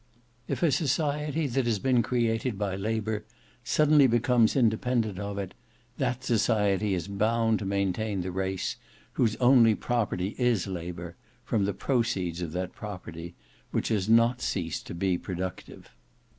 [0.47, 3.23] "If a society that has been created by labour
[3.63, 5.53] suddenly becomes independent of it,
[5.99, 8.77] that society is bound to maintain the race
[9.13, 13.35] whose only property is labour, from the proceeds of that property,
[13.69, 15.91] which has not ceased to be productive.